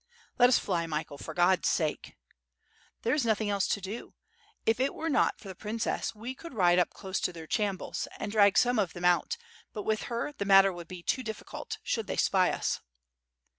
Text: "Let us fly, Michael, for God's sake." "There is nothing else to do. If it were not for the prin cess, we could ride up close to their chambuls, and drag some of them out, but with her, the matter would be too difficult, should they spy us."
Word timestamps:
"Let 0.39 0.49
us 0.49 0.57
fly, 0.57 0.87
Michael, 0.87 1.19
for 1.19 1.35
God's 1.35 1.69
sake." 1.69 2.15
"There 3.03 3.13
is 3.13 3.23
nothing 3.23 3.51
else 3.51 3.67
to 3.67 3.79
do. 3.79 4.15
If 4.65 4.79
it 4.79 4.95
were 4.95 5.09
not 5.11 5.37
for 5.39 5.47
the 5.47 5.53
prin 5.53 5.77
cess, 5.77 6.15
we 6.15 6.33
could 6.33 6.55
ride 6.55 6.79
up 6.79 6.89
close 6.89 7.19
to 7.19 7.31
their 7.31 7.45
chambuls, 7.45 8.07
and 8.17 8.31
drag 8.31 8.57
some 8.57 8.79
of 8.79 8.93
them 8.93 9.05
out, 9.05 9.37
but 9.73 9.83
with 9.83 10.05
her, 10.09 10.33
the 10.33 10.43
matter 10.43 10.73
would 10.73 10.87
be 10.87 11.03
too 11.03 11.21
difficult, 11.21 11.77
should 11.83 12.07
they 12.07 12.17
spy 12.17 12.49
us." 12.49 12.79